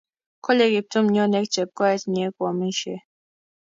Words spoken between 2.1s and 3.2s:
nye kwamisyei.